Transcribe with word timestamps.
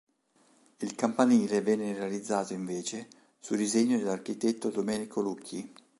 Il 0.79 0.95
campanile 0.95 1.61
venne 1.61 1.93
realizzato, 1.93 2.53
invece, 2.53 3.07
su 3.39 3.53
disegno 3.53 3.99
dell'architetto 3.99 4.71
Domenico 4.71 5.21
Lucchi. 5.21 5.71